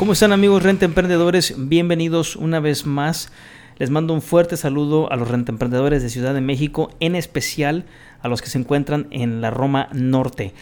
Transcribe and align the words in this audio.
¿Cómo 0.00 0.14
están 0.14 0.32
amigos 0.32 0.62
renta 0.62 0.86
emprendedores? 0.86 1.54
Bienvenidos 1.58 2.34
una 2.34 2.58
vez 2.58 2.86
más. 2.86 3.30
Les 3.76 3.90
mando 3.90 4.14
un 4.14 4.22
fuerte 4.22 4.56
saludo 4.56 5.12
a 5.12 5.16
los 5.16 5.28
renta 5.28 5.52
emprendedores 5.52 6.02
de 6.02 6.08
Ciudad 6.08 6.32
de 6.32 6.40
México, 6.40 6.88
en 7.00 7.14
especial 7.14 7.84
a 8.22 8.28
los 8.28 8.40
que 8.40 8.48
se 8.48 8.56
encuentran 8.56 9.08
en 9.10 9.42
la 9.42 9.50
Roma 9.50 9.90
Norte. 9.92 10.54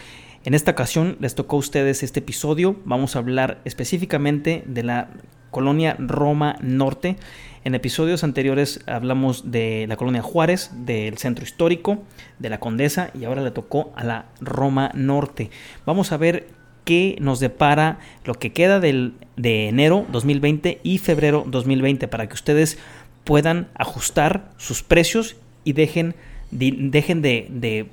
En 0.43 0.55
esta 0.55 0.73
ocasión 0.73 1.19
les 1.21 1.37
tocó 1.37 1.55
a 1.55 1.61
ustedes 1.61 2.03
este 2.03 2.19
episodio. 2.19 2.81
Vamos 2.85 3.15
a 3.15 3.21
hablar 3.21 3.61
específicamente 3.65 4.65
de 4.67 4.83
la 4.83 5.11
colonia 5.53 5.95
Roma 6.01 6.57
Norte. 6.61 7.17
En 7.63 7.77
episodios 7.77 8.25
anteriores 8.25 8.81
hablamos 8.87 9.53
de 9.53 9.87
la 9.89 9.97
colonia 9.97 10.21
Juárez, 10.21 10.73
del 10.75 11.17
centro 11.19 11.45
histórico, 11.45 12.03
de 12.41 12.51
la 12.51 12.59
Condesa 12.59 13.11
y 13.15 13.23
ahora 13.23 13.43
le 13.43 13.53
tocó 13.53 13.93
a 13.95 14.03
la 14.03 14.27
Roma 14.41 14.91
Norte. 14.95 15.51
Vamos 15.87 16.11
a 16.11 16.17
ver 16.17 16.58
qué 16.89 17.19
nos 17.21 17.39
depara 17.39 17.99
lo 18.25 18.33
que 18.33 18.55
queda 18.55 18.81
del, 18.81 19.13
de 19.37 19.69
enero 19.69 20.07
2020 20.11 20.81
y 20.83 20.97
febrero 20.97 21.45
2020 21.47 22.09
para 22.09 22.27
que 22.27 22.33
ustedes 22.33 22.79
puedan 23.25 23.69
ajustar 23.75 24.53
sus 24.57 24.83
precios 24.83 25.37
y 25.65 25.75
dejen, 25.75 26.15
de, 26.51 26.75
dejen 26.79 27.21
de, 27.21 27.47
de, 27.51 27.91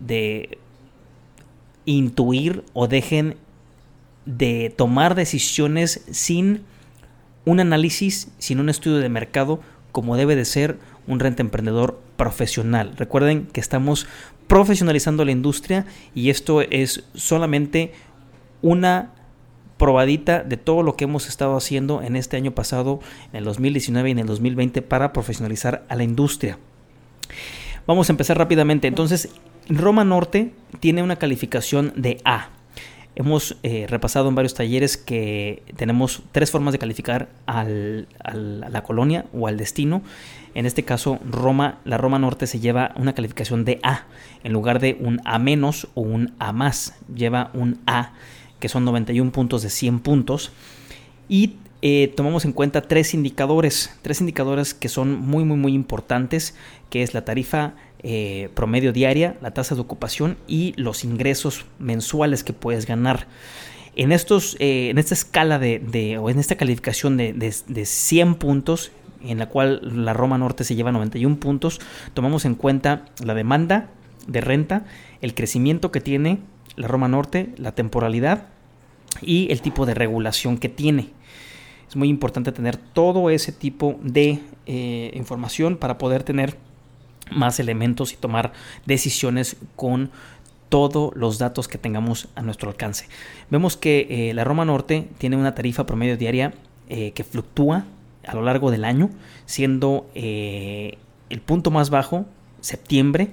de 0.00 0.58
intuir 1.84 2.64
o 2.72 2.88
dejen 2.88 3.36
de 4.26 4.74
tomar 4.76 5.14
decisiones 5.14 6.04
sin 6.10 6.62
un 7.44 7.60
análisis, 7.60 8.32
sin 8.38 8.58
un 8.58 8.70
estudio 8.70 8.96
de 8.96 9.08
mercado, 9.08 9.60
como 9.92 10.16
debe 10.16 10.34
de 10.34 10.46
ser 10.46 10.80
un 11.06 11.20
renta 11.20 11.42
emprendedor 11.42 12.00
profesional. 12.16 12.94
Recuerden 12.96 13.46
que 13.46 13.60
estamos 13.60 14.08
profesionalizando 14.48 15.24
la 15.24 15.30
industria 15.30 15.86
y 16.12 16.30
esto 16.30 16.60
es 16.60 17.04
solamente 17.14 17.92
una 18.62 19.10
probadita 19.76 20.44
de 20.44 20.56
todo 20.56 20.82
lo 20.82 20.96
que 20.96 21.04
hemos 21.04 21.28
estado 21.28 21.56
haciendo 21.56 22.02
en 22.02 22.14
este 22.14 22.36
año 22.36 22.52
pasado, 22.52 23.00
en 23.32 23.38
el 23.38 23.44
2019 23.44 24.08
y 24.08 24.12
en 24.12 24.18
el 24.20 24.26
2020 24.26 24.80
para 24.82 25.12
profesionalizar 25.12 25.84
a 25.88 25.96
la 25.96 26.04
industria. 26.04 26.58
Vamos 27.86 28.08
a 28.08 28.12
empezar 28.12 28.38
rápidamente. 28.38 28.86
Entonces, 28.86 29.30
Roma 29.68 30.04
Norte 30.04 30.52
tiene 30.80 31.02
una 31.02 31.16
calificación 31.16 31.92
de 31.96 32.20
A. 32.24 32.50
Hemos 33.14 33.58
eh, 33.62 33.86
repasado 33.88 34.28
en 34.28 34.34
varios 34.34 34.54
talleres 34.54 34.96
que 34.96 35.62
tenemos 35.76 36.22
tres 36.32 36.50
formas 36.50 36.72
de 36.72 36.78
calificar 36.78 37.28
al, 37.46 38.08
a 38.24 38.34
la 38.34 38.82
colonia 38.84 39.26
o 39.34 39.48
al 39.48 39.58
destino. 39.58 40.02
En 40.54 40.64
este 40.64 40.84
caso, 40.84 41.18
Roma, 41.28 41.80
la 41.84 41.98
Roma 41.98 42.18
Norte 42.18 42.46
se 42.46 42.60
lleva 42.60 42.92
una 42.96 43.14
calificación 43.14 43.64
de 43.64 43.80
A 43.82 44.04
en 44.44 44.52
lugar 44.52 44.78
de 44.78 44.96
un 45.00 45.20
A 45.24 45.38
menos 45.38 45.88
o 45.94 46.02
un 46.02 46.34
A 46.38 46.52
más. 46.52 46.94
Lleva 47.14 47.50
un 47.52 47.80
A, 47.86 48.12
que 48.62 48.68
son 48.68 48.84
91 48.84 49.32
puntos 49.32 49.62
de 49.62 49.70
100 49.70 49.98
puntos. 49.98 50.52
Y 51.28 51.56
eh, 51.82 52.12
tomamos 52.16 52.44
en 52.44 52.52
cuenta 52.52 52.82
tres 52.82 53.12
indicadores, 53.12 53.90
tres 54.02 54.20
indicadores 54.20 54.72
que 54.72 54.88
son 54.88 55.20
muy, 55.20 55.44
muy, 55.44 55.56
muy 55.56 55.74
importantes, 55.74 56.54
que 56.88 57.02
es 57.02 57.12
la 57.12 57.24
tarifa 57.24 57.74
eh, 58.04 58.50
promedio 58.54 58.92
diaria, 58.92 59.36
la 59.42 59.50
tasa 59.52 59.74
de 59.74 59.80
ocupación 59.80 60.36
y 60.46 60.74
los 60.76 61.02
ingresos 61.02 61.66
mensuales 61.80 62.44
que 62.44 62.52
puedes 62.52 62.86
ganar. 62.86 63.26
En, 63.96 64.12
estos, 64.12 64.56
eh, 64.60 64.90
en 64.90 64.98
esta 64.98 65.14
escala 65.14 65.58
de, 65.58 65.80
de- 65.80 66.18
o 66.18 66.30
en 66.30 66.38
esta 66.38 66.54
calificación 66.54 67.16
de, 67.16 67.32
de, 67.32 67.52
de 67.66 67.84
100 67.84 68.36
puntos, 68.36 68.92
en 69.24 69.38
la 69.40 69.48
cual 69.48 69.80
la 70.04 70.12
Roma 70.12 70.38
Norte 70.38 70.62
se 70.62 70.76
lleva 70.76 70.92
91 70.92 71.36
puntos, 71.40 71.80
tomamos 72.14 72.44
en 72.44 72.54
cuenta 72.54 73.06
la 73.24 73.34
demanda 73.34 73.90
de 74.28 74.40
renta, 74.40 74.84
el 75.20 75.34
crecimiento 75.34 75.90
que 75.90 76.00
tiene 76.00 76.38
la 76.76 76.88
Roma 76.88 77.06
Norte, 77.08 77.52
la 77.58 77.72
temporalidad 77.72 78.46
y 79.20 79.50
el 79.52 79.60
tipo 79.60 79.86
de 79.86 79.94
regulación 79.94 80.58
que 80.58 80.68
tiene. 80.68 81.10
Es 81.88 81.96
muy 81.96 82.08
importante 82.08 82.52
tener 82.52 82.76
todo 82.76 83.28
ese 83.28 83.52
tipo 83.52 83.98
de 84.02 84.40
eh, 84.66 85.10
información 85.14 85.76
para 85.76 85.98
poder 85.98 86.22
tener 86.22 86.56
más 87.30 87.60
elementos 87.60 88.12
y 88.12 88.16
tomar 88.16 88.52
decisiones 88.86 89.56
con 89.76 90.10
todos 90.68 91.14
los 91.14 91.38
datos 91.38 91.68
que 91.68 91.76
tengamos 91.76 92.28
a 92.34 92.42
nuestro 92.42 92.70
alcance. 92.70 93.08
Vemos 93.50 93.76
que 93.76 94.06
eh, 94.08 94.34
la 94.34 94.44
Roma 94.44 94.64
Norte 94.64 95.08
tiene 95.18 95.36
una 95.36 95.54
tarifa 95.54 95.84
promedio 95.84 96.16
diaria 96.16 96.54
eh, 96.88 97.12
que 97.12 97.24
fluctúa 97.24 97.84
a 98.26 98.34
lo 98.34 98.42
largo 98.42 98.70
del 98.70 98.84
año, 98.84 99.10
siendo 99.44 100.06
el 100.14 101.40
punto 101.44 101.70
más 101.70 101.90
bajo 101.90 102.24
septiembre 102.60 103.30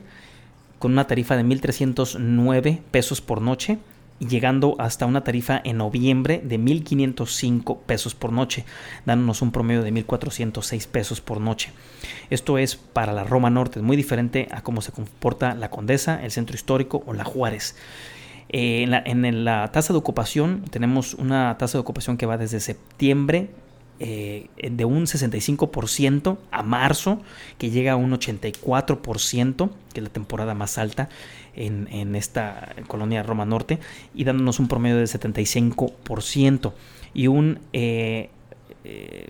con 0.79 0.93
una 0.93 1.07
tarifa 1.07 1.37
de 1.37 1.45
1.309 1.45 2.79
pesos 2.91 3.21
por 3.21 3.41
noche 3.41 3.77
llegando 4.19 4.75
hasta 4.79 5.05
una 5.05 5.23
tarifa 5.23 5.61
en 5.63 5.77
noviembre 5.77 6.41
de 6.43 6.59
1.505 6.59 7.79
pesos 7.85 8.15
por 8.15 8.31
noche, 8.31 8.65
dándonos 9.05 9.41
un 9.41 9.51
promedio 9.51 9.83
de 9.83 9.93
1.406 9.93 10.87
pesos 10.87 11.21
por 11.21 11.39
noche. 11.39 11.71
Esto 12.29 12.57
es 12.57 12.75
para 12.75 13.13
la 13.13 13.23
Roma 13.23 13.49
Norte, 13.49 13.79
es 13.79 13.85
muy 13.85 13.97
diferente 13.97 14.47
a 14.51 14.61
cómo 14.61 14.81
se 14.81 14.91
comporta 14.91 15.55
la 15.55 15.69
Condesa, 15.69 16.23
el 16.23 16.31
Centro 16.31 16.55
Histórico 16.55 17.03
o 17.05 17.13
la 17.13 17.23
Juárez. 17.23 17.75
Eh, 18.49 18.83
en, 18.83 18.91
la, 18.91 19.03
en 19.05 19.45
la 19.45 19.71
tasa 19.71 19.93
de 19.93 19.99
ocupación 19.99 20.63
tenemos 20.71 21.13
una 21.13 21.55
tasa 21.57 21.77
de 21.77 21.81
ocupación 21.81 22.17
que 22.17 22.25
va 22.25 22.37
desde 22.37 22.59
septiembre 22.59 23.49
eh, 23.99 24.47
de 24.61 24.85
un 24.85 25.05
65% 25.05 26.37
a 26.51 26.63
marzo, 26.63 27.21
que 27.57 27.69
llega 27.69 27.93
a 27.93 27.95
un 27.95 28.11
84%, 28.11 29.69
que 29.93 29.99
es 29.99 30.03
la 30.03 30.09
temporada 30.09 30.53
más 30.53 30.77
alta 30.77 31.09
en, 31.55 31.87
en 31.91 32.15
esta 32.15 32.75
colonia 32.87 33.23
Roma 33.23 33.45
Norte, 33.45 33.79
y 34.15 34.23
dándonos 34.23 34.59
un 34.59 34.67
promedio 34.67 34.97
de 34.97 35.03
75% 35.03 36.73
y 37.13 37.27
un, 37.27 37.59
eh, 37.73 38.29
eh, 38.83 39.27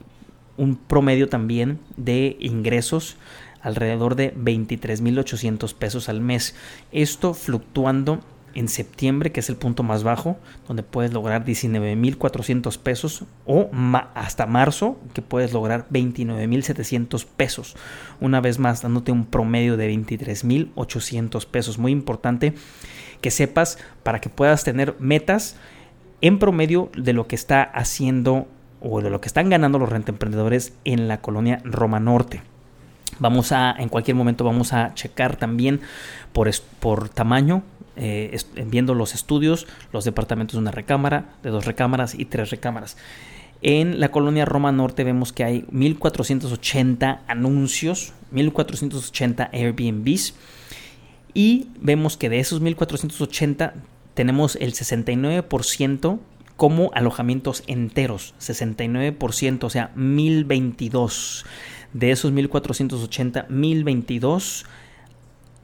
un 0.58 0.76
promedio 0.76 1.30
también 1.30 1.80
de 1.98 2.38
ingresos 2.40 3.18
alrededor 3.62 4.16
de 4.16 4.36
23.800 4.36 5.74
pesos 5.74 6.10
al 6.10 6.22
mes. 6.22 6.56
Esto 6.92 7.34
fluctuando 7.34 8.22
en 8.56 8.68
septiembre, 8.68 9.32
que 9.32 9.40
es 9.40 9.50
el 9.50 9.56
punto 9.56 9.84
más 9.84 10.04
bajo, 10.04 10.38
donde 10.68 10.84
puedes 10.84 11.14
lograr 11.14 11.46
19.400 11.46 12.78
pesos, 12.78 13.24
o 13.46 13.70
hasta 14.14 14.46
marzo, 14.46 15.00
que 15.14 15.22
puedes 15.22 15.54
lograr 15.54 15.88
29.700 15.90 17.26
pesos. 17.26 17.76
Una 18.20 18.42
vez 18.42 18.60
más, 18.60 18.82
dándote 18.82 19.12
un 19.12 19.26
promedio 19.26 19.78
de 19.78 19.92
23.800 19.94 21.46
pesos. 21.46 21.78
Muy 21.78 21.92
importante 21.92 22.54
que 23.22 23.32
sepas 23.32 23.78
para 24.04 24.22
que 24.22 24.30
puedas 24.30 24.64
tener 24.64 24.96
metas 25.00 25.56
en 26.22 26.40
promedio 26.40 26.90
de 26.96 27.14
lo 27.14 27.28
que 27.28 27.36
está 27.36 27.64
haciendo 27.64 28.48
o 28.82 29.02
de 29.02 29.10
lo 29.10 29.22
que 29.22 29.28
están 29.28 29.50
ganando 29.50 29.80
los 29.80 29.90
rentemprendedores 29.90 30.74
en 30.86 31.08
la 31.08 31.22
colonia 31.22 31.62
Roma 31.64 32.00
Norte. 32.00 32.42
Vamos 33.20 33.52
a, 33.52 33.76
en 33.78 33.90
cualquier 33.90 34.16
momento 34.16 34.44
vamos 34.44 34.72
a 34.72 34.94
checar 34.94 35.36
también 35.36 35.82
por, 36.32 36.50
por 36.80 37.10
tamaño, 37.10 37.64
eh, 38.00 38.38
viendo 38.66 38.96
los 38.96 39.14
estudios, 39.14 39.68
los 39.92 40.06
departamentos 40.06 40.54
de 40.54 40.60
una 40.60 40.72
recámara, 40.72 41.36
de 41.44 41.50
dos 41.50 41.66
recámaras 41.66 42.16
y 42.16 42.26
tres 42.26 42.50
recámaras. 42.50 42.98
En 43.62 44.00
la 44.00 44.10
colonia 44.10 44.46
Roma 44.46 44.72
Norte 44.72 45.04
vemos 45.04 45.34
que 45.34 45.44
hay 45.44 45.66
1480 45.70 47.24
anuncios, 47.28 48.14
1480 48.32 49.50
Airbnbs 49.52 50.34
y 51.34 51.68
vemos 51.82 52.16
que 52.16 52.30
de 52.30 52.40
esos 52.40 52.62
1480 52.62 53.74
tenemos 54.14 54.56
el 54.56 54.74
69% 54.74 56.20
como 56.56 56.92
alojamientos 56.94 57.64
enteros, 57.68 58.34
69%, 58.40 59.64
o 59.64 59.70
sea, 59.70 59.92
1022. 59.96 61.46
De 61.94 62.12
esos 62.12 62.32
1480, 62.32 63.46
1022 63.50 64.66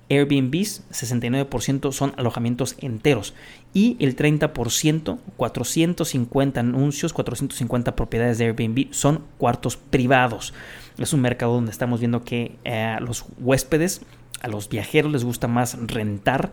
Airbnbs, 0.09 0.83
69% 0.91 1.91
son 1.91 2.13
alojamientos 2.17 2.75
enteros 2.79 3.33
y 3.73 3.97
el 3.99 4.15
30%, 4.15 5.17
450 5.35 6.59
anuncios, 6.59 7.13
450 7.13 7.95
propiedades 7.95 8.37
de 8.37 8.45
Airbnb 8.45 8.93
son 8.93 9.23
cuartos 9.37 9.77
privados. 9.77 10.53
Es 10.97 11.13
un 11.13 11.21
mercado 11.21 11.53
donde 11.53 11.71
estamos 11.71 11.99
viendo 11.99 12.23
que 12.23 12.55
eh, 12.63 12.97
los 13.01 13.25
huéspedes, 13.39 14.01
a 14.41 14.47
los 14.47 14.69
viajeros 14.69 15.11
les 15.11 15.23
gusta 15.23 15.47
más 15.47 15.77
rentar 15.87 16.51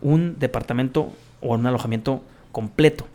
un 0.00 0.38
departamento 0.38 1.12
o 1.40 1.54
un 1.54 1.66
alojamiento 1.66 2.22
completo. 2.52 3.06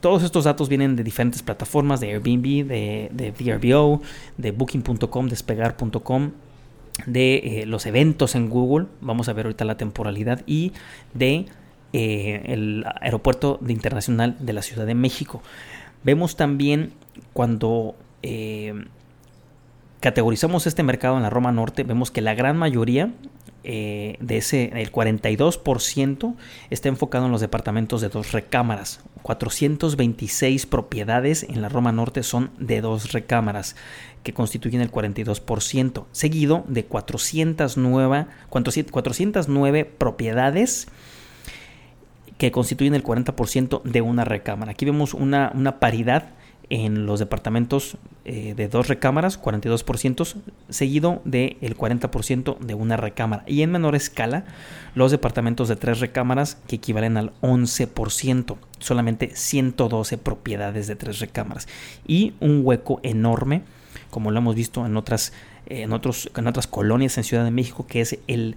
Todos 0.00 0.22
estos 0.22 0.44
datos 0.44 0.68
vienen 0.68 0.96
de 0.96 1.04
diferentes 1.04 1.42
plataformas, 1.42 2.00
de 2.00 2.12
Airbnb, 2.12 2.66
de, 2.66 3.10
de 3.12 3.30
VRBO, 3.32 4.02
de 4.36 4.50
Booking.com, 4.50 5.28
Despegar.com, 5.28 6.32
de 7.04 7.36
eh, 7.62 7.66
los 7.66 7.84
eventos 7.86 8.34
en 8.34 8.48
Google, 8.48 8.86
vamos 9.00 9.28
a 9.28 9.32
ver 9.32 9.46
ahorita 9.46 9.64
la 9.64 9.76
temporalidad, 9.76 10.42
y 10.46 10.72
de 11.12 11.46
eh, 11.92 12.42
el 12.46 12.84
aeropuerto 13.00 13.58
de 13.60 13.72
internacional 13.72 14.36
de 14.40 14.52
la 14.52 14.62
Ciudad 14.62 14.86
de 14.86 14.94
México. 14.94 15.42
Vemos 16.02 16.36
también 16.36 16.92
cuando 17.32 17.94
eh, 18.22 18.86
categorizamos 20.00 20.66
este 20.66 20.82
mercado 20.82 21.16
en 21.16 21.22
la 21.22 21.30
Roma 21.30 21.52
Norte, 21.52 21.84
vemos 21.84 22.10
que 22.10 22.22
la 22.22 22.34
gran 22.34 22.56
mayoría 22.56 23.10
eh, 23.68 24.16
de 24.20 24.36
ese, 24.36 24.70
el 24.80 24.92
42% 24.92 26.36
está 26.70 26.88
enfocado 26.88 27.26
en 27.26 27.32
los 27.32 27.40
departamentos 27.40 28.00
de 28.00 28.08
dos 28.08 28.30
recámaras. 28.30 29.00
426 29.22 30.66
propiedades 30.66 31.42
en 31.42 31.62
la 31.62 31.68
Roma 31.68 31.90
Norte 31.90 32.22
son 32.22 32.52
de 32.58 32.80
dos 32.80 33.12
recámaras, 33.12 33.74
que 34.22 34.32
constituyen 34.32 34.82
el 34.82 34.92
42%, 34.92 36.04
seguido 36.12 36.64
de 36.68 36.84
409, 36.84 38.26
409 38.48 39.84
propiedades 39.84 40.86
que 42.38 42.52
constituyen 42.52 42.94
el 42.94 43.02
40% 43.02 43.82
de 43.82 44.00
una 44.00 44.24
recámara. 44.24 44.70
Aquí 44.72 44.84
vemos 44.84 45.12
una, 45.12 45.50
una 45.54 45.80
paridad 45.80 46.35
en 46.68 47.06
los 47.06 47.20
departamentos 47.20 47.96
eh, 48.24 48.54
de 48.56 48.68
dos 48.68 48.88
recámaras, 48.88 49.40
42%, 49.40 50.36
seguido 50.68 51.22
del 51.24 51.76
40% 51.76 52.58
de 52.58 52.74
una 52.74 52.96
recámara. 52.96 53.44
Y 53.46 53.62
en 53.62 53.70
menor 53.70 53.94
escala, 53.94 54.44
los 54.94 55.12
departamentos 55.12 55.68
de 55.68 55.76
tres 55.76 56.00
recámaras, 56.00 56.58
que 56.66 56.76
equivalen 56.76 57.16
al 57.16 57.32
11%, 57.40 58.56
solamente 58.80 59.30
112 59.34 60.18
propiedades 60.18 60.88
de 60.88 60.96
tres 60.96 61.20
recámaras. 61.20 61.68
Y 62.06 62.34
un 62.40 62.62
hueco 62.64 62.98
enorme, 63.04 63.62
como 64.10 64.32
lo 64.32 64.38
hemos 64.38 64.56
visto 64.56 64.84
en 64.86 64.96
otras, 64.96 65.32
en 65.66 65.92
otros, 65.92 66.30
en 66.36 66.48
otras 66.48 66.66
colonias 66.66 67.16
en 67.18 67.24
Ciudad 67.24 67.44
de 67.44 67.52
México, 67.52 67.86
que 67.86 68.00
es 68.00 68.18
el, 68.26 68.56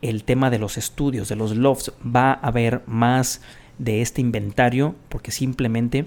el 0.00 0.24
tema 0.24 0.48
de 0.48 0.58
los 0.58 0.78
estudios, 0.78 1.28
de 1.28 1.36
los 1.36 1.54
lofts. 1.54 1.92
Va 2.04 2.32
a 2.32 2.48
haber 2.48 2.82
más 2.86 3.42
de 3.76 4.00
este 4.00 4.22
inventario 4.22 4.94
porque 5.08 5.30
simplemente 5.30 6.06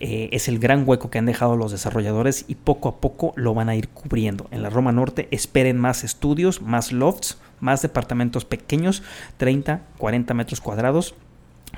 eh, 0.00 0.28
es 0.32 0.48
el 0.48 0.58
gran 0.58 0.84
hueco 0.86 1.10
que 1.10 1.18
han 1.18 1.26
dejado 1.26 1.56
los 1.56 1.72
desarrolladores 1.72 2.44
y 2.46 2.54
poco 2.54 2.88
a 2.88 3.00
poco 3.00 3.32
lo 3.36 3.54
van 3.54 3.68
a 3.68 3.74
ir 3.74 3.88
cubriendo. 3.88 4.46
En 4.50 4.62
la 4.62 4.70
Roma 4.70 4.92
Norte 4.92 5.28
esperen 5.30 5.78
más 5.78 6.04
estudios, 6.04 6.62
más 6.62 6.92
lofts, 6.92 7.38
más 7.60 7.82
departamentos 7.82 8.44
pequeños, 8.44 9.02
30, 9.38 9.82
40 9.98 10.34
metros 10.34 10.60
cuadrados, 10.60 11.14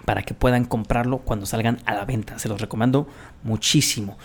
para 0.04 0.22
que 0.22 0.34
puedan 0.34 0.64
comprarlo 0.64 1.18
cuando 1.18 1.46
salgan 1.46 1.78
a 1.86 1.94
la 1.94 2.04
venta. 2.04 2.38
Se 2.38 2.48
los 2.48 2.60
recomiendo 2.60 3.08
muchísimo. 3.42 4.18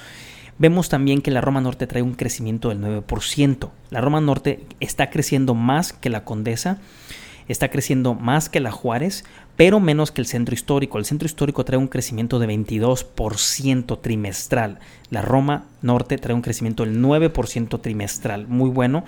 Vemos 0.57 0.89
también 0.89 1.21
que 1.21 1.31
la 1.31 1.41
Roma 1.41 1.61
Norte 1.61 1.87
trae 1.87 2.01
un 2.01 2.13
crecimiento 2.13 2.69
del 2.69 2.81
9%. 2.81 3.69
La 3.89 4.01
Roma 4.01 4.21
Norte 4.21 4.65
está 4.79 5.09
creciendo 5.09 5.53
más 5.53 5.91
que 5.91 6.09
la 6.09 6.23
Condesa 6.23 6.79
está 7.47 7.69
creciendo 7.69 8.13
más 8.13 8.49
que 8.49 8.59
la 8.59 8.71
Juárez, 8.71 9.25
pero 9.55 9.79
menos 9.79 10.11
que 10.11 10.21
el 10.21 10.27
centro 10.27 10.53
histórico. 10.53 10.97
El 10.97 11.05
centro 11.05 11.25
histórico 11.25 11.63
trae 11.65 11.77
un 11.77 11.87
crecimiento 11.87 12.39
de 12.39 12.47
22% 12.47 14.01
trimestral. 14.01 14.79
La 15.09 15.21
Roma 15.21 15.65
Norte 15.81 16.17
trae 16.17 16.35
un 16.35 16.41
crecimiento 16.41 16.83
del 16.83 17.01
9% 17.01 17.81
trimestral. 17.81 18.47
Muy 18.47 18.69
bueno. 18.69 19.03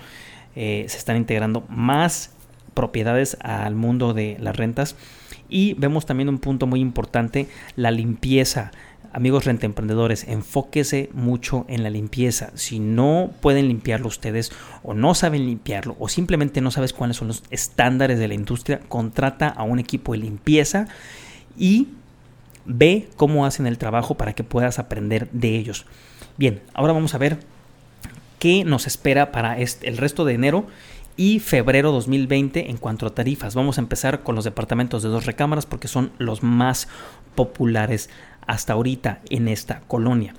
Eh, 0.56 0.86
se 0.88 0.98
están 0.98 1.16
integrando 1.16 1.64
más 1.68 2.30
propiedades 2.74 3.36
al 3.40 3.74
mundo 3.74 4.14
de 4.14 4.36
las 4.40 4.56
rentas. 4.56 4.96
Y 5.48 5.74
vemos 5.74 6.06
también 6.06 6.28
un 6.28 6.38
punto 6.38 6.66
muy 6.66 6.80
importante, 6.80 7.48
la 7.76 7.90
limpieza. 7.90 8.70
Amigos 9.12 9.46
emprendedores, 9.46 10.24
enfóquese 10.28 11.08
mucho 11.12 11.64
en 11.68 11.82
la 11.82 11.90
limpieza. 11.90 12.50
Si 12.54 12.78
no 12.78 13.30
pueden 13.40 13.68
limpiarlo 13.68 14.08
ustedes 14.08 14.52
o 14.82 14.94
no 14.94 15.14
saben 15.14 15.46
limpiarlo 15.46 15.96
o 15.98 16.08
simplemente 16.08 16.60
no 16.60 16.70
sabes 16.70 16.92
cuáles 16.92 17.16
son 17.16 17.28
los 17.28 17.42
estándares 17.50 18.18
de 18.18 18.28
la 18.28 18.34
industria, 18.34 18.80
contrata 18.88 19.48
a 19.48 19.62
un 19.62 19.78
equipo 19.78 20.12
de 20.12 20.18
limpieza 20.18 20.88
y 21.56 21.88
ve 22.66 23.08
cómo 23.16 23.46
hacen 23.46 23.66
el 23.66 23.78
trabajo 23.78 24.16
para 24.16 24.34
que 24.34 24.44
puedas 24.44 24.78
aprender 24.78 25.28
de 25.32 25.56
ellos. 25.56 25.86
Bien, 26.36 26.60
ahora 26.74 26.92
vamos 26.92 27.14
a 27.14 27.18
ver 27.18 27.38
qué 28.38 28.64
nos 28.64 28.86
espera 28.86 29.32
para 29.32 29.58
este, 29.58 29.88
el 29.88 29.96
resto 29.96 30.24
de 30.24 30.34
enero 30.34 30.66
y 31.16 31.40
febrero 31.40 31.90
2020 31.90 32.70
en 32.70 32.76
cuanto 32.76 33.06
a 33.06 33.14
tarifas. 33.14 33.54
Vamos 33.54 33.78
a 33.78 33.80
empezar 33.80 34.22
con 34.22 34.36
los 34.36 34.44
departamentos 34.44 35.02
de 35.02 35.08
dos 35.08 35.26
recámaras 35.26 35.66
porque 35.66 35.88
son 35.88 36.12
los 36.18 36.42
más 36.42 36.88
populares 37.34 38.08
hasta 38.48 38.72
ahorita 38.72 39.20
en 39.30 39.46
esta 39.46 39.80
colonia. 39.82 40.34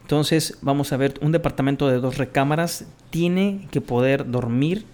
Entonces 0.00 0.56
vamos 0.62 0.92
a 0.92 0.96
ver, 0.96 1.18
un 1.20 1.32
departamento 1.32 1.88
de 1.88 1.98
dos 1.98 2.16
recámaras 2.16 2.86
tiene 3.10 3.68
que 3.70 3.82
poder 3.82 4.30
dormir 4.30 4.86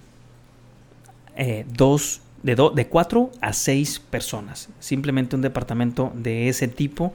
eh, 1.36 1.64
dos, 1.72 2.22
de, 2.42 2.56
de 2.74 2.86
cuatro 2.88 3.30
a 3.40 3.52
seis 3.52 4.00
personas. 4.00 4.68
Simplemente 4.80 5.36
un 5.36 5.42
departamento 5.42 6.10
de 6.14 6.48
ese 6.48 6.66
tipo 6.66 7.12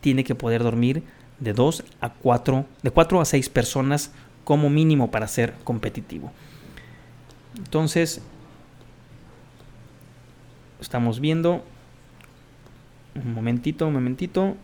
tiene 0.00 0.24
que 0.24 0.34
poder 0.34 0.62
dormir 0.62 1.02
de 1.40 1.52
dos 1.52 1.84
a 2.00 2.10
cuatro, 2.10 2.64
de 2.82 2.90
cuatro 2.90 3.20
a 3.20 3.24
seis 3.24 3.48
personas 3.48 4.12
como 4.44 4.70
mínimo 4.70 5.10
para 5.10 5.28
ser 5.28 5.54
competitivo. 5.64 6.32
Entonces, 7.56 8.22
estamos 10.80 11.18
viendo 11.18 11.64
un 13.14 13.34
momentito, 13.34 13.86
un 13.86 13.94
momentito. 13.94 14.56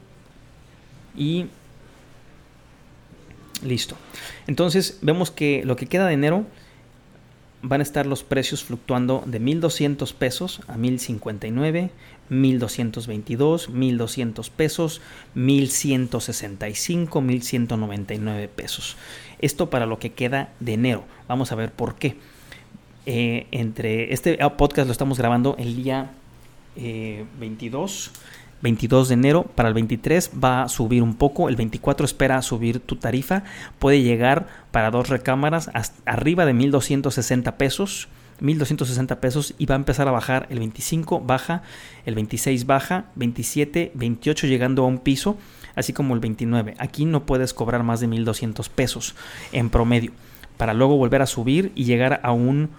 Y 1.17 1.47
listo. 3.63 3.97
Entonces 4.47 4.99
vemos 5.03 5.31
que 5.31 5.63
lo 5.65 5.77
que 5.77 5.87
queda 5.87 6.07
de 6.07 6.15
enero 6.15 6.45
van 7.63 7.81
a 7.81 7.83
estar 7.83 8.05
los 8.05 8.23
precios 8.23 8.63
fluctuando 8.63 9.23
de 9.27 9.41
1200 9.41 10.13
pesos 10.13 10.61
a 10.69 10.77
1059, 10.77 11.91
1222, 12.29 13.71
1200 13.71 14.51
pesos, 14.51 15.01
1165, 15.35 17.21
1199 17.23 18.49
pesos. 18.49 18.97
Esto 19.39 19.71
para 19.71 19.87
lo 19.87 19.99
que 19.99 20.13
queda 20.13 20.53
de 20.61 20.75
enero. 20.75 21.05
Vamos 21.27 21.53
a 21.53 21.55
ver 21.55 21.73
por 21.73 21.95
qué. 21.95 22.17
Eh, 23.07 23.47
entre 23.51 24.13
este 24.13 24.39
podcast 24.57 24.87
lo 24.87 24.93
estamos 24.93 25.19
grabando 25.19 25.57
el 25.59 25.77
día 25.77 26.11
22 26.77 28.07
eh, 28.07 28.11
22 28.63 29.09
de 29.09 29.15
enero, 29.15 29.43
para 29.43 29.69
el 29.69 29.75
23 29.75 30.31
va 30.43 30.63
a 30.63 30.69
subir 30.69 31.03
un 31.03 31.15
poco, 31.15 31.49
el 31.49 31.57
24 31.57 32.05
espera 32.05 32.41
subir 32.43 32.81
tu 32.81 32.97
tarifa, 32.97 33.45
puede 33.79 34.03
llegar 34.03 34.47
para 34.71 34.91
dos 34.91 35.09
recámaras 35.09 35.71
hasta 35.75 36.11
arriba 36.11 36.47
de 36.47 36.55
1260 36.55 37.57
pesos. 37.57 38.09
1260 38.41 39.21
pesos 39.21 39.55
y 39.59 39.67
va 39.67 39.77
a 39.77 39.79
empezar 39.79 40.09
a 40.09 40.11
bajar 40.11 40.49
el 40.51 40.59
25 40.59 41.21
baja, 41.21 41.63
el 42.05 42.17
26 42.17 42.67
baja, 42.67 43.05
27, 43.15 43.93
28 43.95 44.49
llegando 44.49 44.83
a 44.83 44.87
un 44.89 44.99
piso, 44.99 45.39
así 45.77 45.93
como 45.93 46.15
el 46.15 46.21
29. 46.21 46.75
Aquí 46.79 47.05
no 47.05 47.27
puedes 47.27 47.55
cobrar 47.55 47.85
más 47.85 48.01
de 48.01 48.09
1200 48.09 48.69
pesos 48.71 49.15
en 49.53 49.71
promedio 49.71 50.11
para 50.57 50.75
luego 50.75 50.97
volver 50.97 51.23
a 51.23 51.27
subir 51.27 51.73
y 51.75 51.85
llegar 51.85 52.21
a 52.23 52.33
un 52.33 52.71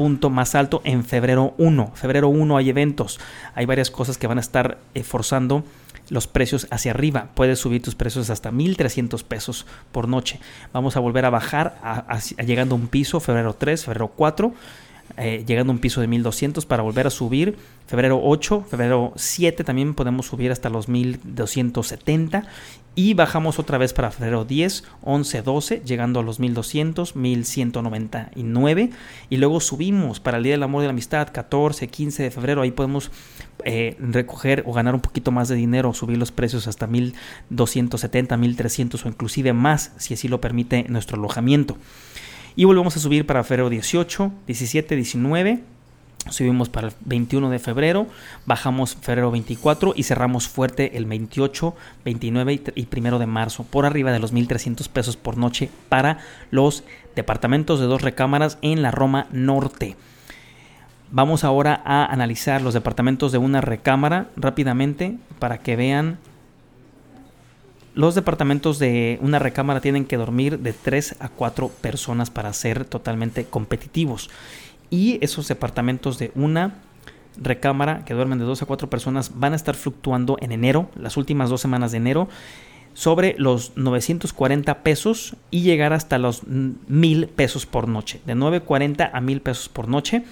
punto 0.00 0.30
más 0.30 0.54
alto 0.54 0.80
en 0.84 1.04
febrero 1.04 1.52
1. 1.58 1.92
Febrero 1.94 2.30
1 2.30 2.56
hay 2.56 2.70
eventos, 2.70 3.20
hay 3.54 3.66
varias 3.66 3.90
cosas 3.90 4.16
que 4.16 4.26
van 4.26 4.38
a 4.38 4.40
estar 4.40 4.78
eh, 4.94 5.02
forzando 5.02 5.62
los 6.08 6.26
precios 6.26 6.66
hacia 6.70 6.92
arriba. 6.92 7.28
Puedes 7.34 7.58
subir 7.58 7.82
tus 7.82 7.96
precios 7.96 8.30
hasta 8.30 8.50
1.300 8.50 9.22
pesos 9.24 9.66
por 9.92 10.08
noche. 10.08 10.40
Vamos 10.72 10.96
a 10.96 11.00
volver 11.00 11.26
a 11.26 11.30
bajar 11.30 11.74
llegando 12.38 12.76
a 12.76 12.78
un 12.78 12.88
piso 12.88 13.20
febrero 13.20 13.52
3, 13.52 13.84
febrero 13.84 14.08
4 14.16 14.54
eh, 15.16 15.44
llegando 15.46 15.72
a 15.72 15.74
un 15.74 15.80
piso 15.80 16.00
de 16.00 16.06
1200 16.06 16.64
para 16.66 16.82
volver 16.82 17.06
a 17.06 17.10
subir. 17.10 17.56
Febrero 17.86 18.20
8, 18.22 18.66
febrero 18.70 19.12
7 19.16 19.64
también 19.64 19.94
podemos 19.94 20.26
subir 20.26 20.52
hasta 20.52 20.70
los 20.70 20.88
1270 20.88 22.44
y 22.94 23.14
bajamos 23.14 23.58
otra 23.58 23.78
vez 23.78 23.92
para 23.92 24.10
febrero 24.10 24.44
10, 24.44 24.84
11, 25.02 25.42
12, 25.42 25.82
llegando 25.84 26.20
a 26.20 26.22
los 26.22 26.40
1200, 26.40 27.16
1199 27.16 28.90
y 29.28 29.36
luego 29.36 29.60
subimos 29.60 30.20
para 30.20 30.38
el 30.38 30.44
Día 30.44 30.54
del 30.54 30.62
Amor 30.62 30.82
y 30.82 30.86
la 30.86 30.90
Amistad 30.90 31.28
14, 31.32 31.88
15 31.88 32.22
de 32.24 32.30
febrero, 32.30 32.62
ahí 32.62 32.72
podemos 32.72 33.10
eh, 33.64 33.96
recoger 34.00 34.64
o 34.66 34.72
ganar 34.72 34.94
un 34.94 35.00
poquito 35.00 35.30
más 35.30 35.48
de 35.48 35.54
dinero, 35.54 35.94
subir 35.94 36.18
los 36.18 36.32
precios 36.32 36.66
hasta 36.66 36.86
1270, 36.86 38.36
1300 38.36 39.04
o 39.04 39.08
inclusive 39.08 39.52
más 39.52 39.92
si 39.96 40.14
así 40.14 40.28
lo 40.28 40.40
permite 40.40 40.84
nuestro 40.88 41.16
alojamiento. 41.16 41.76
Y 42.56 42.64
volvemos 42.64 42.96
a 42.96 43.00
subir 43.00 43.26
para 43.26 43.44
febrero 43.44 43.70
18, 43.70 44.32
17, 44.46 44.96
19. 44.96 45.60
Subimos 46.28 46.68
para 46.68 46.88
el 46.88 46.94
21 47.06 47.48
de 47.48 47.58
febrero, 47.58 48.06
bajamos 48.44 48.94
febrero 48.94 49.30
24 49.30 49.94
y 49.96 50.02
cerramos 50.02 50.48
fuerte 50.48 50.96
el 50.96 51.06
28, 51.06 51.74
29 52.04 52.62
y 52.74 52.88
1 52.94 53.18
de 53.18 53.26
marzo, 53.26 53.64
por 53.64 53.86
arriba 53.86 54.12
de 54.12 54.18
los 54.18 54.34
1.300 54.34 54.88
pesos 54.88 55.16
por 55.16 55.38
noche 55.38 55.70
para 55.88 56.18
los 56.50 56.84
departamentos 57.16 57.80
de 57.80 57.86
dos 57.86 58.02
recámaras 58.02 58.58
en 58.60 58.82
la 58.82 58.90
Roma 58.90 59.26
Norte. 59.32 59.96
Vamos 61.10 61.42
ahora 61.42 61.80
a 61.84 62.04
analizar 62.04 62.62
los 62.62 62.74
departamentos 62.74 63.32
de 63.32 63.38
una 63.38 63.60
recámara 63.60 64.28
rápidamente 64.36 65.16
para 65.38 65.58
que 65.58 65.74
vean 65.74 66.18
los 67.94 68.14
departamentos 68.14 68.78
de 68.78 69.18
una 69.20 69.40
recámara 69.40 69.80
tienen 69.80 70.04
que 70.04 70.16
dormir 70.16 70.60
de 70.60 70.72
3 70.72 71.16
a 71.18 71.28
4 71.28 71.68
personas 71.68 72.30
para 72.30 72.52
ser 72.52 72.84
totalmente 72.84 73.46
competitivos. 73.46 74.30
Y 74.90 75.18
esos 75.24 75.48
departamentos 75.48 76.18
de 76.18 76.32
una 76.34 76.74
recámara 77.36 78.04
que 78.04 78.14
duermen 78.14 78.38
de 78.38 78.44
2 78.44 78.62
a 78.62 78.66
4 78.66 78.90
personas 78.90 79.38
van 79.38 79.52
a 79.52 79.56
estar 79.56 79.76
fluctuando 79.76 80.36
en 80.40 80.52
enero, 80.52 80.90
las 80.96 81.16
últimas 81.16 81.48
dos 81.48 81.60
semanas 81.60 81.92
de 81.92 81.98
enero, 81.98 82.28
sobre 82.92 83.34
los 83.38 83.76
940 83.76 84.82
pesos 84.82 85.36
y 85.50 85.62
llegar 85.62 85.92
hasta 85.92 86.18
los 86.18 86.42
1000 86.46 87.28
pesos 87.28 87.66
por 87.66 87.88
noche. 87.88 88.20
De 88.26 88.34
940 88.34 89.10
a 89.12 89.20
1000 89.20 89.40
pesos 89.40 89.68
por 89.68 89.88
noche 89.88 90.24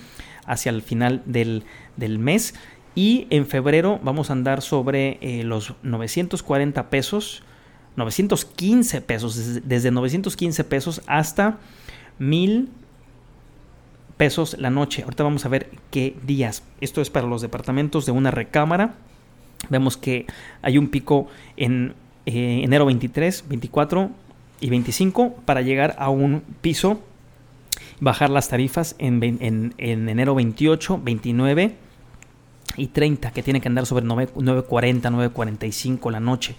hacia 0.45 0.71
el 0.71 0.83
final 0.83 1.23
del, 1.25 1.63
mes. 2.19 2.55
Y 2.95 3.27
en 3.31 3.47
febrero 3.47 4.01
vamos 4.03 4.31
a 4.31 4.33
andar 4.33 4.61
sobre 4.61 5.19
eh, 5.21 5.45
los 5.45 5.75
940 5.83 6.91
pesos, 6.91 7.43
915 7.97 9.01
pesos, 9.03 9.63
desde, 9.65 9.91
915 9.91 10.65
pesos 10.65 11.03
hasta 11.07 11.59
1000 12.19 12.71
pesos 14.19 14.57
la 14.59 14.69
noche. 14.69 15.03
Ahorita 15.05 15.25
vamos 15.25 15.47
a 15.47 15.49
ver 15.49 15.71
qué 15.91 16.15
días. 16.27 16.63
Esto 16.83 17.01
es 17.01 17.09
para 17.09 17.27
los 17.27 17.41
departamentos 17.41 18.05
de 18.05 18.13
una 18.13 18.31
recámara. 18.31 18.97
Vemos 19.71 19.97
que 19.97 20.27
hay 20.61 20.77
un 20.77 20.89
pico 20.89 21.29
en 21.57 21.95
eh, 22.27 22.61
enero 22.63 22.85
23, 22.85 23.45
24 23.49 24.11
y 24.61 24.71
25 24.71 25.35
para 25.45 25.63
llegar 25.63 25.97
a 25.99 26.11
un 26.11 26.43
piso, 26.61 27.01
bajar 28.01 28.29
las 28.29 28.49
tarifas 28.49 28.97
en, 28.99 29.23
en, 29.23 29.75
en 29.79 30.09
enero 30.09 30.35
28, 30.35 31.01
29 31.03 31.77
y 32.77 32.89
30, 32.89 33.31
que 33.33 33.43
tiene 33.43 33.61
que 33.61 33.69
andar 33.69 33.87
sobre 33.87 34.05
9.40, 34.05 35.03
9.45 35.33 36.11
la 36.11 36.21
noche. 36.21 36.55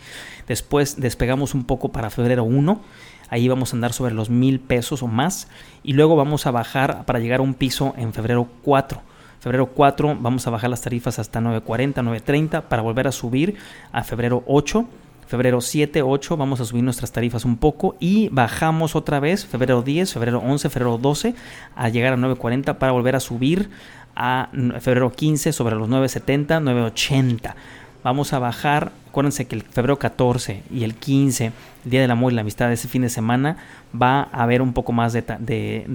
Después 0.47 0.99
despegamos 0.99 1.53
un 1.53 1.65
poco 1.65 1.89
para 1.89 2.09
febrero 2.09 2.43
1, 2.43 2.81
ahí 3.29 3.47
vamos 3.47 3.73
a 3.73 3.77
andar 3.77 3.93
sobre 3.93 4.13
los 4.13 4.29
mil 4.29 4.59
pesos 4.59 5.03
o 5.03 5.07
más. 5.07 5.47
Y 5.83 5.93
luego 5.93 6.15
vamos 6.15 6.45
a 6.45 6.51
bajar 6.51 7.05
para 7.05 7.19
llegar 7.19 7.39
a 7.39 7.43
un 7.43 7.53
piso 7.53 7.93
en 7.97 8.13
febrero 8.13 8.47
4. 8.63 9.01
Febrero 9.39 9.67
4 9.67 10.17
vamos 10.19 10.45
a 10.47 10.49
bajar 10.49 10.69
las 10.69 10.81
tarifas 10.81 11.17
hasta 11.17 11.39
9.40, 11.39 11.93
9.30 11.93 12.63
para 12.63 12.81
volver 12.81 13.07
a 13.07 13.11
subir 13.11 13.55
a 13.91 14.03
febrero 14.03 14.43
8 14.47 14.85
febrero 15.29 15.61
7, 15.61 16.01
8 16.01 16.37
vamos 16.37 16.59
a 16.59 16.65
subir 16.65 16.83
nuestras 16.83 17.11
tarifas 17.11 17.45
un 17.45 17.57
poco 17.57 17.95
y 17.99 18.29
bajamos 18.29 18.95
otra 18.95 19.19
vez 19.19 19.45
febrero 19.45 19.83
10, 19.83 20.11
febrero 20.11 20.39
11, 20.39 20.69
febrero 20.69 20.97
12 20.97 21.35
a 21.75 21.89
llegar 21.89 22.13
a 22.13 22.17
9.40 22.17 22.79
para 22.79 22.91
volver 22.91 23.15
a 23.15 23.19
subir 23.19 23.69
a 24.15 24.49
febrero 24.79 25.11
15 25.11 25.53
sobre 25.53 25.75
los 25.75 25.87
9.70, 25.87 26.61
9.80. 26.63 27.53
Vamos 28.01 28.31
a 28.31 28.39
bajar, 28.39 28.93
acuérdense 29.09 29.45
que 29.45 29.55
el 29.55 29.61
febrero 29.61 29.99
14 29.99 30.63
y 30.71 30.85
el 30.85 30.95
15, 30.95 31.51
el 31.83 31.91
Día 31.91 31.99
del 31.99 32.11
Amor 32.11 32.31
y 32.31 32.35
la 32.35 32.41
Amistad 32.41 32.69
de 32.69 32.75
ese 32.75 32.87
fin 32.87 33.01
de 33.01 33.09
semana, 33.09 33.57
va 33.93 34.29
a 34.31 34.43
haber 34.43 34.61
un 34.61 34.71
poco 34.71 34.93
más 34.93 35.11
de, 35.11 35.85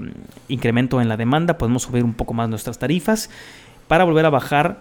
mm, 0.00 0.08
incremento 0.48 1.02
en 1.02 1.10
la 1.10 1.18
demanda, 1.18 1.58
podemos 1.58 1.82
subir 1.82 2.02
un 2.02 2.14
poco 2.14 2.32
más 2.32 2.48
nuestras 2.48 2.78
tarifas 2.78 3.28
para 3.88 4.04
volver 4.04 4.24
a 4.24 4.30
bajar 4.30 4.80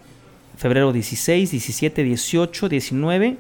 febrero 0.55 0.93
16, 0.93 1.51
17, 1.51 2.01
18, 2.01 2.69
19 2.69 3.38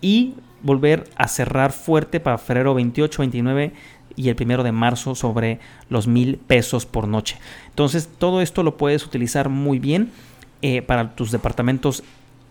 y 0.00 0.34
volver 0.62 1.10
a 1.16 1.26
cerrar 1.26 1.72
fuerte 1.72 2.20
para 2.20 2.38
febrero 2.38 2.72
28, 2.74 3.18
29 3.18 3.72
y 4.14 4.28
el 4.28 4.36
primero 4.36 4.62
de 4.62 4.70
marzo 4.70 5.16
sobre 5.16 5.58
los 5.90 6.06
mil 6.06 6.36
pesos 6.36 6.86
por 6.86 7.08
noche. 7.08 7.36
Entonces 7.70 8.08
todo 8.18 8.42
esto 8.42 8.62
lo 8.62 8.76
puedes 8.76 9.04
utilizar 9.04 9.48
muy 9.48 9.80
bien 9.80 10.12
eh, 10.60 10.82
para 10.82 11.14
tus 11.14 11.30
departamentos 11.30 12.02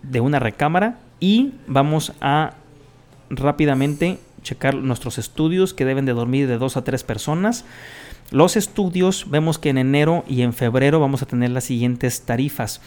de 0.09 0.19
una 0.21 0.39
recámara 0.39 0.99
y 1.19 1.53
vamos 1.67 2.13
a 2.21 2.53
rápidamente 3.29 4.19
checar 4.41 4.75
nuestros 4.75 5.17
estudios 5.17 5.73
que 5.73 5.85
deben 5.85 6.05
de 6.05 6.13
dormir 6.13 6.47
de 6.47 6.57
dos 6.57 6.77
a 6.77 6.83
tres 6.83 7.03
personas. 7.03 7.65
Los 8.31 8.57
estudios 8.57 9.29
vemos 9.29 9.57
que 9.57 9.69
en 9.69 9.77
enero 9.77 10.23
y 10.27 10.41
en 10.41 10.53
febrero 10.53 10.99
vamos 10.99 11.21
a 11.21 11.25
tener 11.25 11.49
las 11.51 11.65
siguientes 11.65 12.21
tarifas. 12.21 12.81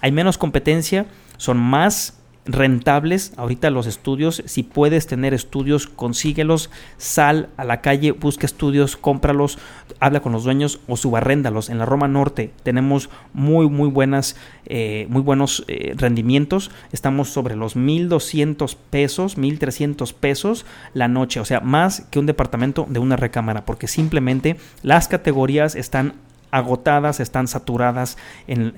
Hay 0.00 0.12
menos 0.12 0.38
competencia, 0.38 1.06
son 1.36 1.58
más 1.58 2.18
rentables 2.46 3.32
ahorita 3.36 3.70
los 3.70 3.86
estudios. 3.86 4.42
Si 4.46 4.62
puedes 4.62 5.06
tener 5.06 5.34
estudios, 5.34 5.86
consíguelos, 5.86 6.70
sal 6.96 7.48
a 7.56 7.64
la 7.64 7.80
calle, 7.80 8.12
busca 8.12 8.46
estudios, 8.46 8.96
cómpralos, 8.96 9.58
habla 10.00 10.20
con 10.20 10.32
los 10.32 10.44
dueños 10.44 10.80
o 10.86 10.96
subarréndalos. 10.96 11.68
En 11.68 11.78
la 11.78 11.86
Roma 11.86 12.08
Norte 12.08 12.52
tenemos 12.62 13.10
muy, 13.32 13.68
muy 13.68 13.88
buenas, 13.88 14.36
eh, 14.66 15.06
muy 15.10 15.22
buenos 15.22 15.64
eh, 15.68 15.94
rendimientos. 15.96 16.70
Estamos 16.92 17.30
sobre 17.30 17.56
los 17.56 17.76
1200 17.76 18.74
pesos, 18.74 19.36
1300 19.36 20.12
pesos 20.12 20.66
la 20.94 21.08
noche, 21.08 21.40
o 21.40 21.44
sea, 21.44 21.60
más 21.60 22.02
que 22.10 22.18
un 22.18 22.26
departamento 22.26 22.86
de 22.88 22.98
una 23.00 23.16
recámara, 23.16 23.64
porque 23.64 23.88
simplemente 23.88 24.56
las 24.82 25.08
categorías 25.08 25.74
están 25.74 26.14
agotadas, 26.50 27.20
están 27.20 27.48
saturadas 27.48 28.16
en, 28.46 28.72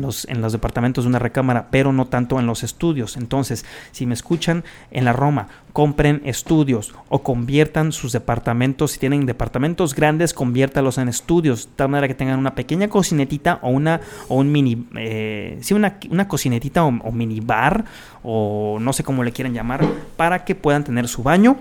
los, 0.00 0.26
en, 0.28 0.40
los, 0.40 0.52
departamentos 0.52 1.04
de 1.04 1.08
una 1.08 1.18
recámara, 1.18 1.68
pero 1.70 1.92
no 1.92 2.06
tanto 2.06 2.38
en 2.40 2.46
los 2.46 2.62
estudios. 2.62 3.16
Entonces, 3.16 3.64
si 3.92 4.06
me 4.06 4.14
escuchan 4.14 4.64
en 4.90 5.04
la 5.04 5.12
Roma, 5.12 5.48
compren 5.72 6.22
estudios 6.24 6.94
o 7.08 7.22
conviertan 7.22 7.92
sus 7.92 8.12
departamentos, 8.12 8.92
si 8.92 8.98
tienen 8.98 9.26
departamentos 9.26 9.94
grandes, 9.94 10.34
conviértalos 10.34 10.98
en 10.98 11.08
estudios, 11.08 11.66
de 11.66 11.72
tal 11.76 11.88
manera 11.90 12.08
que 12.08 12.14
tengan 12.14 12.38
una 12.38 12.54
pequeña 12.54 12.88
cocinetita 12.88 13.60
o 13.62 13.70
una 13.70 14.00
o 14.28 14.36
un 14.36 14.50
mini, 14.50 14.86
eh, 14.96 15.60
una, 15.70 15.98
una, 16.10 16.26
cocinetita 16.26 16.84
o, 16.84 16.88
o 16.88 17.12
mini 17.12 17.40
bar 17.40 17.84
o 18.22 18.78
no 18.80 18.92
sé 18.92 19.04
cómo 19.04 19.22
le 19.22 19.32
quieran 19.32 19.54
llamar, 19.54 19.86
para 20.16 20.44
que 20.44 20.54
puedan 20.54 20.84
tener 20.84 21.06
su 21.06 21.22
baño 21.22 21.56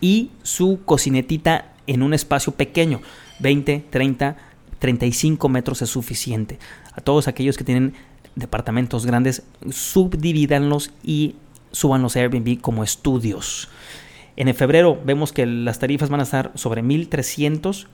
y 0.00 0.30
su 0.42 0.80
cocinetita 0.84 1.72
en 1.86 2.02
un 2.02 2.14
espacio 2.14 2.52
pequeño, 2.52 3.00
20, 3.40 3.86
30 3.90 4.36
35 4.78 5.48
metros 5.48 5.82
es 5.82 5.90
suficiente. 5.90 6.58
A 6.92 7.00
todos 7.00 7.28
aquellos 7.28 7.56
que 7.56 7.64
tienen 7.64 7.94
departamentos 8.34 9.06
grandes, 9.06 9.42
subdivídanlos 9.70 10.90
y 11.02 11.36
suban 11.72 12.02
los 12.02 12.16
Airbnb 12.16 12.60
como 12.60 12.84
estudios. 12.84 13.68
En 14.36 14.52
febrero 14.54 15.00
vemos 15.04 15.32
que 15.32 15.46
las 15.46 15.78
tarifas 15.78 16.10
van 16.10 16.20
a 16.20 16.24
estar 16.24 16.52
sobre 16.54 16.82
1300, 16.82 17.86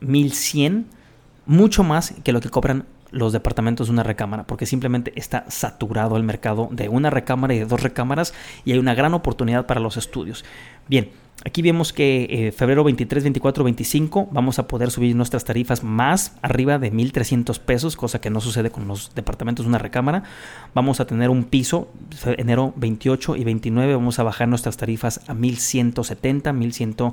1100, 0.00 0.86
mucho 1.46 1.84
más 1.84 2.14
que 2.24 2.32
lo 2.32 2.40
que 2.40 2.48
cobran 2.48 2.86
los 3.10 3.32
departamentos 3.32 3.86
de 3.86 3.92
una 3.92 4.02
recámara, 4.02 4.44
porque 4.44 4.66
simplemente 4.66 5.12
está 5.14 5.44
saturado 5.48 6.16
el 6.16 6.24
mercado 6.24 6.68
de 6.72 6.88
una 6.88 7.10
recámara 7.10 7.54
y 7.54 7.60
de 7.60 7.64
dos 7.64 7.82
recámaras 7.82 8.34
y 8.64 8.72
hay 8.72 8.78
una 8.78 8.94
gran 8.94 9.14
oportunidad 9.14 9.66
para 9.66 9.80
los 9.80 9.96
estudios. 9.96 10.44
Bien, 10.88 11.10
Aquí 11.42 11.62
vemos 11.62 11.92
que 11.92 12.26
eh, 12.30 12.52
febrero 12.52 12.84
23, 12.84 13.24
24, 13.24 13.64
25 13.64 14.28
vamos 14.30 14.58
a 14.58 14.68
poder 14.68 14.90
subir 14.90 15.16
nuestras 15.16 15.44
tarifas 15.44 15.82
más 15.82 16.36
arriba 16.42 16.78
de 16.78 16.92
1.300 16.92 17.58
pesos, 17.58 17.96
cosa 17.96 18.20
que 18.20 18.30
no 18.30 18.40
sucede 18.40 18.70
con 18.70 18.86
los 18.86 19.14
departamentos 19.14 19.66
de 19.66 19.68
una 19.68 19.78
recámara. 19.78 20.22
Vamos 20.74 21.00
a 21.00 21.06
tener 21.06 21.30
un 21.30 21.44
piso, 21.44 21.88
enero 22.38 22.72
28 22.76 23.36
y 23.36 23.44
29 23.44 23.94
vamos 23.94 24.18
a 24.18 24.22
bajar 24.22 24.48
nuestras 24.48 24.76
tarifas 24.76 25.20
a 25.28 25.34
1.170, 25.34 27.12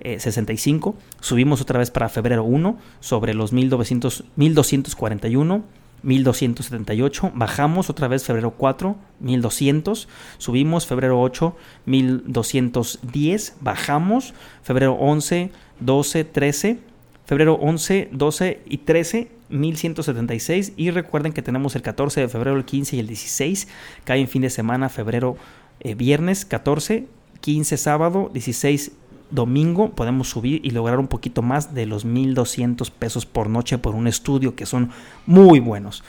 1.165. 0.00 0.94
Subimos 1.20 1.60
otra 1.60 1.78
vez 1.78 1.90
para 1.90 2.08
febrero 2.08 2.44
1 2.44 2.78
sobre 3.00 3.34
los 3.34 3.52
1.900, 3.52 4.24
1.241. 4.36 5.62
1278, 6.02 7.32
bajamos 7.34 7.90
otra 7.90 8.08
vez 8.08 8.24
febrero 8.24 8.52
4, 8.52 8.96
1200, 9.20 10.08
subimos 10.38 10.86
febrero 10.86 11.20
8, 11.20 11.56
1210, 11.86 13.56
bajamos 13.60 14.34
febrero 14.62 14.94
11, 14.94 15.50
12, 15.80 16.24
13, 16.24 16.78
febrero 17.24 17.54
11, 17.54 18.08
12 18.12 18.62
y 18.66 18.78
13, 18.78 19.30
1176 19.48 20.72
y 20.76 20.90
recuerden 20.90 21.32
que 21.32 21.42
tenemos 21.42 21.76
el 21.76 21.82
14 21.82 22.22
de 22.22 22.28
febrero, 22.28 22.56
el 22.56 22.64
15 22.64 22.96
y 22.96 23.00
el 23.00 23.06
16, 23.06 23.68
cae 24.04 24.20
en 24.20 24.28
fin 24.28 24.42
de 24.42 24.50
semana, 24.50 24.88
febrero, 24.88 25.36
eh, 25.80 25.94
viernes 25.94 26.44
14, 26.44 27.06
15 27.40 27.76
sábado, 27.76 28.30
16 28.32 28.92
domingo 29.32 29.90
podemos 29.90 30.28
subir 30.28 30.60
y 30.64 30.70
lograr 30.70 31.00
un 31.00 31.08
poquito 31.08 31.42
más 31.42 31.74
de 31.74 31.86
los 31.86 32.04
1200 32.04 32.90
pesos 32.90 33.26
por 33.26 33.48
noche 33.48 33.78
por 33.78 33.94
un 33.94 34.06
estudio 34.06 34.54
que 34.54 34.66
son 34.66 34.90
muy 35.26 35.58
buenos. 35.58 36.04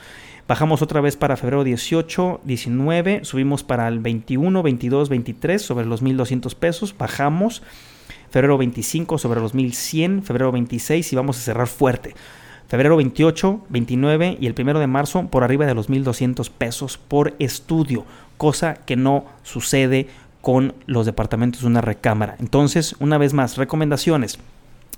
Bajamos 0.47 0.81
otra 0.81 0.99
vez 0.99 1.15
para 1.15 1.37
febrero 1.37 1.63
18, 1.63 2.41
19, 2.43 3.23
subimos 3.23 3.63
para 3.63 3.87
el 3.87 3.99
21, 3.99 4.61
22, 4.61 5.09
23 5.09 5.61
sobre 5.61 5.85
los 5.85 6.01
1200 6.01 6.53
pesos, 6.55 6.95
bajamos 6.97 7.63
febrero 8.29 8.57
25 8.57 9.17
sobre 9.17 9.39
los 9.39 9.53
1100, 9.53 10.23
febrero 10.23 10.51
26 10.51 11.13
y 11.13 11.15
vamos 11.15 11.37
a 11.37 11.41
cerrar 11.41 11.67
fuerte. 11.67 12.13
Febrero 12.67 12.97
28, 12.97 13.65
29 13.69 14.37
y 14.39 14.47
el 14.47 14.55
1 14.59 14.79
de 14.79 14.87
marzo 14.87 15.27
por 15.27 15.43
arriba 15.43 15.65
de 15.65 15.75
los 15.75 15.89
1200 15.89 16.49
pesos 16.49 16.97
por 16.97 17.35
estudio, 17.39 18.03
cosa 18.37 18.73
que 18.73 18.95
no 18.95 19.25
sucede 19.43 20.07
con 20.43 20.75
los 20.87 21.05
departamentos 21.05 21.61
de 21.61 21.67
una 21.67 21.79
recámara. 21.79 22.35
Entonces, 22.37 22.97
una 22.99 23.17
vez 23.17 23.33
más, 23.33 23.55
recomendaciones. 23.55 24.39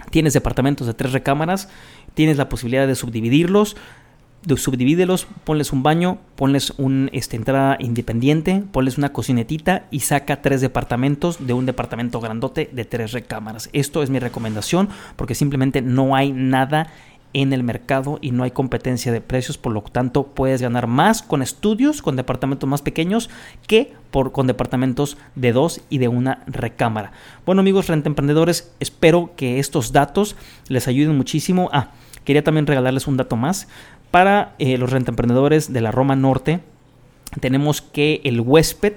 Tienes 0.09 0.33
departamentos 0.33 0.87
de 0.87 0.95
tres 0.95 1.11
recámaras, 1.13 1.69
tienes 2.15 2.37
la 2.37 2.49
posibilidad 2.49 2.87
de 2.87 2.95
subdividirlos, 2.95 3.77
subdivídelos, 4.57 5.27
ponles 5.43 5.71
un 5.71 5.83
baño, 5.83 6.17
ponles 6.35 6.73
una 6.77 7.09
este, 7.13 7.35
entrada 7.35 7.77
independiente, 7.79 8.63
ponles 8.71 8.97
una 8.97 9.13
cocinetita 9.13 9.85
y 9.91 9.99
saca 9.99 10.41
tres 10.41 10.61
departamentos 10.61 11.45
de 11.45 11.53
un 11.53 11.67
departamento 11.67 12.19
grandote 12.19 12.67
de 12.71 12.85
tres 12.85 13.11
recámaras. 13.11 13.69
Esto 13.71 14.01
es 14.01 14.09
mi 14.09 14.17
recomendación 14.17 14.89
porque 15.15 15.35
simplemente 15.35 15.83
no 15.83 16.15
hay 16.15 16.31
nada 16.31 16.87
en 17.35 17.51
el 17.51 17.63
mercado 17.63 18.17
y 18.21 18.31
no 18.31 18.43
hay 18.43 18.51
competencia 18.51 19.11
de 19.11 19.19
precios, 19.19 19.57
por 19.57 19.73
lo 19.73 19.81
tanto 19.81 20.23
puedes 20.23 20.61
ganar 20.61 20.87
más 20.87 21.21
con 21.21 21.41
estudios, 21.41 22.01
con 22.01 22.15
departamentos 22.15 22.69
más 22.69 22.81
pequeños 22.81 23.29
que 23.67 23.91
por, 24.09 24.31
con 24.31 24.47
departamentos 24.47 25.17
de 25.35 25.51
dos 25.51 25.81
y 25.89 25.97
de 25.97 26.07
una 26.07 26.43
recámara. 26.47 27.11
Bueno 27.45 27.59
amigos 27.59 27.87
renta 27.87 28.07
emprendedores, 28.07 28.73
espero 28.79 29.31
que 29.35 29.59
estos 29.59 29.91
datos 29.91 30.37
les 30.69 30.87
ayuden 30.87 31.17
muchísimo. 31.17 31.69
Ah, 31.73 31.91
quería 32.23 32.41
también 32.41 32.67
regalarles 32.67 33.05
un 33.05 33.17
dato 33.17 33.35
más. 33.35 33.67
Para 34.11 34.55
eh, 34.57 34.77
los 34.77 34.89
renta 34.89 35.11
emprendedores 35.11 35.73
de 35.73 35.81
la 35.81 35.91
Roma 35.91 36.15
Norte, 36.15 36.61
tenemos 37.41 37.81
que 37.81 38.21
el 38.23 38.39
huésped, 38.39 38.93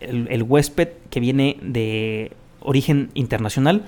el 0.00 0.42
huésped 0.42 0.88
que 1.08 1.20
viene 1.20 1.56
de 1.62 2.32
origen 2.60 3.08
internacional, 3.14 3.86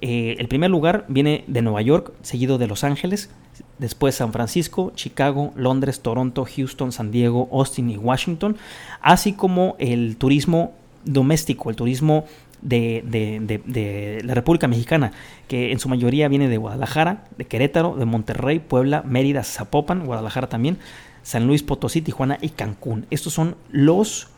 eh, 0.00 0.36
el 0.38 0.48
primer 0.48 0.70
lugar 0.70 1.04
viene 1.08 1.44
de 1.46 1.62
Nueva 1.62 1.82
York, 1.82 2.12
seguido 2.22 2.58
de 2.58 2.66
Los 2.66 2.84
Ángeles, 2.84 3.30
después 3.78 4.14
San 4.14 4.32
Francisco, 4.32 4.92
Chicago, 4.94 5.52
Londres, 5.56 6.00
Toronto, 6.00 6.46
Houston, 6.46 6.92
San 6.92 7.10
Diego, 7.10 7.48
Austin 7.52 7.90
y 7.90 7.96
Washington, 7.96 8.56
así 9.00 9.32
como 9.32 9.76
el 9.78 10.16
turismo 10.16 10.72
doméstico, 11.04 11.70
el 11.70 11.76
turismo 11.76 12.24
de, 12.62 14.20
la 14.24 14.34
República 14.34 14.68
Mexicana, 14.68 15.12
que 15.48 15.72
en 15.72 15.78
su 15.78 15.88
mayoría 15.88 16.28
viene 16.28 16.48
de 16.48 16.56
Guadalajara, 16.56 17.24
de 17.36 17.46
Querétaro, 17.46 17.96
de 17.96 18.04
Monterrey, 18.04 18.58
Puebla, 18.58 19.02
Mérida, 19.06 19.44
Zapopan, 19.44 20.06
Guadalajara 20.06 20.48
también, 20.48 20.78
San 21.22 21.46
Luis 21.46 21.62
Potosí, 21.62 22.00
Tijuana 22.00 22.38
y 22.40 22.50
Cancún. 22.50 23.06
Estos 23.10 23.32
son 23.32 23.56
los 23.70 24.28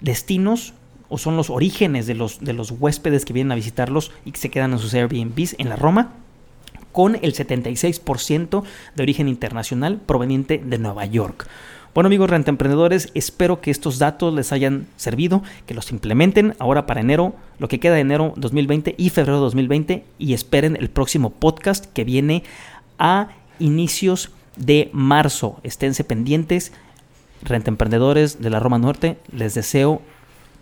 destinos 0.00 0.74
o 1.12 1.18
son 1.18 1.36
los 1.36 1.50
orígenes 1.50 2.06
de 2.06 2.14
los, 2.14 2.40
de 2.40 2.54
los 2.54 2.70
huéspedes 2.70 3.26
que 3.26 3.34
vienen 3.34 3.52
a 3.52 3.56
visitarlos 3.56 4.12
y 4.24 4.32
que 4.32 4.40
se 4.40 4.50
quedan 4.50 4.72
en 4.72 4.78
sus 4.78 4.94
Airbnbs 4.94 5.56
en 5.58 5.68
la 5.68 5.76
Roma, 5.76 6.14
con 6.90 7.16
el 7.16 7.34
76% 7.34 8.62
de 8.94 9.02
origen 9.02 9.28
internacional 9.28 10.00
proveniente 10.00 10.62
de 10.64 10.78
Nueva 10.78 11.04
York. 11.04 11.46
Bueno 11.94 12.06
amigos 12.06 12.30
emprendedores, 12.32 13.10
espero 13.12 13.60
que 13.60 13.70
estos 13.70 13.98
datos 13.98 14.32
les 14.32 14.52
hayan 14.52 14.86
servido, 14.96 15.42
que 15.66 15.74
los 15.74 15.90
implementen 15.90 16.54
ahora 16.58 16.86
para 16.86 17.02
enero, 17.02 17.34
lo 17.58 17.68
que 17.68 17.78
queda 17.78 17.96
de 17.96 18.00
enero 18.00 18.32
2020 18.36 18.94
y 18.96 19.10
febrero 19.10 19.38
2020 19.40 20.06
y 20.18 20.32
esperen 20.32 20.78
el 20.80 20.88
próximo 20.88 21.28
podcast 21.28 21.84
que 21.92 22.04
viene 22.04 22.42
a 22.98 23.28
inicios 23.58 24.30
de 24.56 24.88
marzo. 24.94 25.60
Esténse 25.62 26.04
pendientes, 26.04 26.72
emprendedores 27.46 28.40
de 28.40 28.48
la 28.48 28.60
Roma 28.60 28.78
Norte, 28.78 29.18
les 29.30 29.52
deseo 29.52 30.00